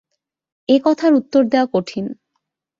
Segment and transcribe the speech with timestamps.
[0.69, 2.05] এ কথার উত্তর দেওয়া কঠিন।